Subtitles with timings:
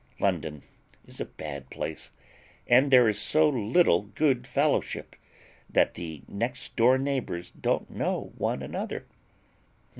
[0.19, 0.63] London
[1.05, 2.09] is a bad place,
[2.65, 5.15] and there is so little good fellowship,
[5.69, 9.05] that the next door neighbours don't know one another.